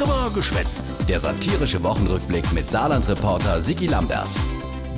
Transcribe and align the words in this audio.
Drüber 0.00 0.30
geschwätzt. 0.34 0.86
Der 1.10 1.18
satirische 1.18 1.82
Wochenrückblick 1.82 2.50
mit 2.52 2.70
Saarland-Reporter 2.70 3.60
Sigi 3.60 3.86
Lambert. 3.86 4.30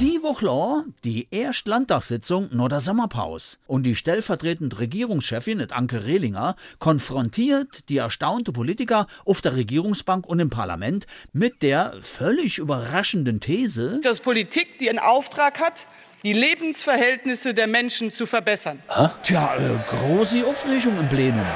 Die 0.00 0.20
Woche 0.24 0.46
lang, 0.46 0.94
die 1.04 1.28
erste 1.30 1.70
Landtagssitzung 1.70 2.48
nach 2.50 2.68
der 2.68 2.80
Sommerpause. 2.80 3.58
Und 3.68 3.84
die 3.84 3.94
stellvertretende 3.94 4.80
Regierungschefin, 4.80 5.64
Anke 5.70 6.04
Rehlinger, 6.04 6.56
konfrontiert 6.80 7.88
die 7.88 7.98
erstaunte 7.98 8.50
Politiker 8.50 9.06
auf 9.24 9.40
der 9.40 9.54
Regierungsbank 9.54 10.26
und 10.26 10.40
im 10.40 10.50
Parlament 10.50 11.06
mit 11.32 11.62
der 11.62 11.94
völlig 12.02 12.58
überraschenden 12.58 13.38
These, 13.38 14.00
dass 14.02 14.18
Politik 14.18 14.80
die 14.80 14.90
einen 14.90 14.98
Auftrag 14.98 15.60
hat, 15.60 15.86
die 16.24 16.32
Lebensverhältnisse 16.32 17.54
der 17.54 17.68
Menschen 17.68 18.10
zu 18.10 18.26
verbessern. 18.26 18.82
tja, 19.22 19.54
äh, 19.58 19.96
große 19.96 20.44
Aufregung 20.44 20.98
im 20.98 21.08
Plenum. 21.08 21.46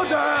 Oder, 0.00 0.31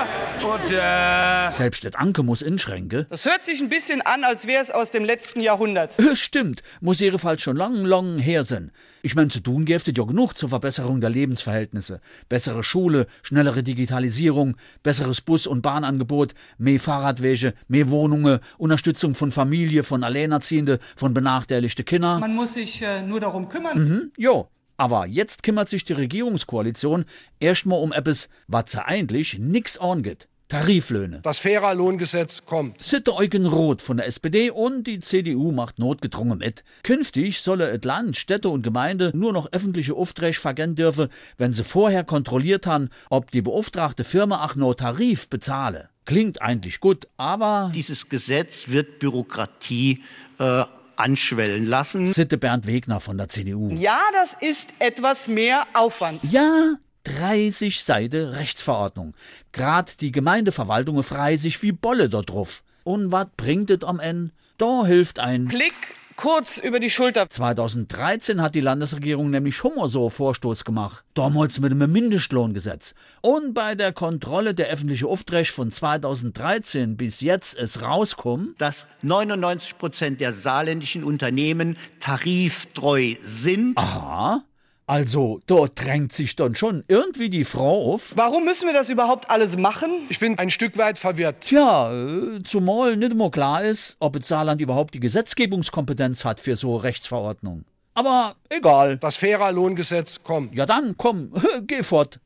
oder. 0.42 1.50
Selbst 1.50 1.84
das 1.84 1.94
Anke 1.94 2.22
muss 2.22 2.42
inschränken. 2.42 3.06
Das 3.10 3.24
hört 3.24 3.44
sich 3.44 3.60
ein 3.60 3.68
bisschen 3.68 4.00
an, 4.02 4.24
als 4.24 4.46
wäre 4.46 4.62
es 4.62 4.70
aus 4.70 4.90
dem 4.90 5.04
letzten 5.04 5.40
Jahrhundert. 5.40 5.98
Äh, 5.98 6.16
Stimmt, 6.16 6.62
muss 6.80 7.00
jedenfalls 7.00 7.42
schon 7.42 7.56
lang, 7.56 7.84
lang 7.84 8.18
her 8.18 8.44
sein. 8.44 8.72
Ich 9.02 9.16
mein, 9.16 9.30
zu 9.30 9.40
tun 9.40 9.64
gäbe 9.64 9.82
ja 9.84 10.04
genug 10.04 10.38
zur 10.38 10.48
Verbesserung 10.48 11.00
der 11.00 11.10
Lebensverhältnisse. 11.10 12.00
Bessere 12.28 12.62
Schule, 12.62 13.06
schnellere 13.22 13.62
Digitalisierung, 13.62 14.56
besseres 14.82 15.20
Bus- 15.20 15.48
und 15.48 15.62
Bahnangebot, 15.62 16.34
mehr 16.58 16.78
Fahrradwege, 16.78 17.54
mehr 17.66 17.90
Wohnungen, 17.90 18.38
Unterstützung 18.58 19.14
von 19.16 19.32
Familie, 19.32 19.82
von 19.82 20.04
Alleinerziehende, 20.04 20.78
von 20.94 21.14
benachteiligte 21.14 21.82
Kinder. 21.82 22.18
Man 22.20 22.36
muss 22.36 22.54
sich 22.54 22.82
äh, 22.82 23.02
nur 23.02 23.18
darum 23.20 23.48
kümmern. 23.48 23.78
Mhm, 23.78 24.12
jo. 24.16 24.48
Aber 24.82 25.06
jetzt 25.06 25.44
kümmert 25.44 25.68
sich 25.68 25.84
die 25.84 25.92
Regierungskoalition 25.92 27.04
erstmal 27.38 27.78
um 27.78 27.92
etwas, 27.92 28.28
was 28.48 28.72
sie 28.72 28.84
eigentlich 28.84 29.38
nix 29.38 29.78
angeht. 29.78 30.26
Tariflöhne. 30.48 31.20
Das 31.22 31.38
fairer 31.38 31.72
Lohngesetz 31.72 32.44
kommt. 32.46 32.82
Sitte 32.82 33.14
Eugen 33.14 33.46
Roth 33.46 33.80
von 33.80 33.98
der 33.98 34.08
SPD 34.08 34.50
und 34.50 34.88
die 34.88 34.98
CDU 34.98 35.52
macht 35.52 35.78
notgedrungen 35.78 36.38
mit. 36.38 36.64
Künftig 36.82 37.42
solle 37.42 37.70
et 37.70 37.84
Land, 37.84 38.16
Städte 38.16 38.48
und 38.48 38.62
Gemeinde 38.62 39.12
nur 39.14 39.32
noch 39.32 39.52
öffentliche 39.52 39.94
Aufträge 39.94 40.40
vergeben 40.40 40.74
dürfen, 40.74 41.10
wenn 41.38 41.54
sie 41.54 41.62
vorher 41.62 42.02
kontrolliert 42.02 42.66
haben, 42.66 42.90
ob 43.08 43.30
die 43.30 43.40
beauftragte 43.40 44.02
Firma 44.02 44.44
auch 44.44 44.56
nur 44.56 44.76
Tarif 44.76 45.28
bezahle. 45.28 45.90
Klingt 46.06 46.42
eigentlich 46.42 46.80
gut, 46.80 47.06
aber 47.16 47.70
Dieses 47.72 48.08
Gesetz 48.08 48.68
wird 48.68 48.98
Bürokratie 48.98 50.02
äh, 50.40 50.64
anschwellen 50.96 51.64
lassen. 51.64 52.12
Sitte 52.12 52.38
Bernd 52.38 52.66
Wegner 52.66 53.00
von 53.00 53.18
der 53.18 53.28
CDU. 53.28 53.70
Ja, 53.70 54.00
das 54.12 54.36
ist 54.40 54.74
etwas 54.78 55.28
mehr 55.28 55.66
Aufwand. 55.74 56.24
Ja, 56.30 56.76
30 57.04 57.82
Seite 57.82 58.32
Rechtsverordnung. 58.32 59.14
Grad 59.52 60.00
die 60.00 60.12
Gemeindeverwaltung 60.12 61.02
frei 61.02 61.36
sich 61.36 61.62
wie 61.62 61.72
Bolle 61.72 62.08
dort 62.08 62.30
drauf. 62.30 62.62
Und 62.84 63.12
wat 63.12 63.36
bringt 63.36 63.70
es 63.70 63.84
am 63.84 64.00
Ende? 64.00 64.32
Da 64.58 64.84
hilft 64.84 65.18
ein 65.18 65.46
Blick 65.46 65.74
kurz 66.16 66.58
über 66.58 66.80
die 66.80 66.90
Schulter. 66.90 67.28
2013 67.28 68.40
hat 68.40 68.54
die 68.54 68.60
Landesregierung 68.60 69.30
nämlich 69.30 69.56
schon 69.56 69.74
mal 69.74 69.88
so 69.88 70.02
einen 70.02 70.10
Vorstoß 70.10 70.64
gemacht. 70.64 71.04
Damals 71.14 71.60
mit 71.60 71.72
einem 71.72 71.90
Mindestlohngesetz. 71.90 72.94
Und 73.20 73.54
bei 73.54 73.74
der 73.74 73.92
Kontrolle 73.92 74.54
der 74.54 74.68
öffentlichen 74.68 75.06
Aufträge 75.06 75.50
von 75.50 75.70
2013 75.70 76.96
bis 76.96 77.20
jetzt 77.20 77.56
es 77.56 77.82
rauskommt, 77.82 78.60
dass 78.60 78.86
99 79.02 79.78
Prozent 79.78 80.20
der 80.20 80.32
saarländischen 80.32 81.04
Unternehmen 81.04 81.76
tariftreu 82.00 83.14
sind. 83.20 83.78
aha, 83.78 84.44
also 84.92 85.40
dort 85.46 85.82
drängt 85.82 86.12
sich 86.12 86.36
dann 86.36 86.54
schon 86.54 86.84
irgendwie 86.86 87.30
die 87.30 87.46
Frau 87.46 87.94
auf. 87.94 88.12
Warum 88.14 88.44
müssen 88.44 88.66
wir 88.66 88.74
das 88.74 88.90
überhaupt 88.90 89.30
alles 89.30 89.56
machen? 89.56 89.90
Ich 90.10 90.18
bin 90.18 90.38
ein 90.38 90.50
Stück 90.50 90.76
weit 90.76 90.98
verwirrt. 90.98 91.40
Tja, 91.40 91.90
äh, 91.90 92.42
zumal 92.44 92.98
nicht 92.98 93.12
immer 93.12 93.30
klar 93.30 93.64
ist, 93.64 93.96
ob 94.00 94.18
das 94.18 94.28
Saarland 94.28 94.60
überhaupt 94.60 94.92
die 94.92 95.00
Gesetzgebungskompetenz 95.00 96.26
hat 96.26 96.40
für 96.40 96.56
so 96.56 96.76
Rechtsverordnung. 96.76 97.64
Aber 97.94 98.36
egal. 98.50 98.98
Das 98.98 99.16
fairer 99.16 99.50
Lohngesetz 99.50 100.22
kommt. 100.22 100.58
Ja 100.58 100.66
dann, 100.66 100.94
komm, 100.98 101.32
geh 101.66 101.82
fort. 101.82 102.20